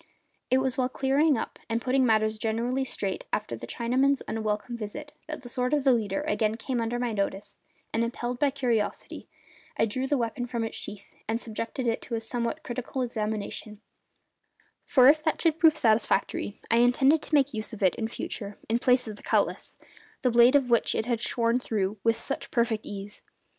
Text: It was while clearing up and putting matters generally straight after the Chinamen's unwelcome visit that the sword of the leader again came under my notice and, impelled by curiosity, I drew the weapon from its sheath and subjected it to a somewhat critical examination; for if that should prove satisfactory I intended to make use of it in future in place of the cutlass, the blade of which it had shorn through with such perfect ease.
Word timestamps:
It 0.49 0.57
was 0.57 0.79
while 0.79 0.89
clearing 0.89 1.37
up 1.37 1.59
and 1.69 1.79
putting 1.79 2.03
matters 2.07 2.39
generally 2.39 2.83
straight 2.83 3.25
after 3.31 3.55
the 3.55 3.67
Chinamen's 3.67 4.23
unwelcome 4.27 4.75
visit 4.75 5.13
that 5.27 5.43
the 5.43 5.47
sword 5.47 5.75
of 5.75 5.83
the 5.83 5.91
leader 5.93 6.21
again 6.23 6.57
came 6.57 6.81
under 6.81 6.97
my 6.97 7.13
notice 7.13 7.57
and, 7.93 8.03
impelled 8.03 8.39
by 8.39 8.49
curiosity, 8.49 9.27
I 9.77 9.85
drew 9.85 10.07
the 10.07 10.17
weapon 10.17 10.47
from 10.47 10.63
its 10.63 10.75
sheath 10.75 11.13
and 11.27 11.39
subjected 11.39 11.85
it 11.85 12.01
to 12.01 12.15
a 12.15 12.19
somewhat 12.19 12.63
critical 12.63 13.03
examination; 13.03 13.79
for 14.87 15.07
if 15.07 15.21
that 15.21 15.39
should 15.39 15.59
prove 15.59 15.77
satisfactory 15.77 16.57
I 16.71 16.77
intended 16.77 17.21
to 17.21 17.35
make 17.35 17.53
use 17.53 17.71
of 17.71 17.83
it 17.83 17.93
in 17.93 18.07
future 18.07 18.57
in 18.67 18.79
place 18.79 19.07
of 19.07 19.17
the 19.17 19.21
cutlass, 19.21 19.77
the 20.23 20.31
blade 20.31 20.55
of 20.55 20.71
which 20.71 20.95
it 20.95 21.05
had 21.05 21.21
shorn 21.21 21.59
through 21.59 21.99
with 22.03 22.17
such 22.19 22.49
perfect 22.49 22.87
ease. 22.87 23.21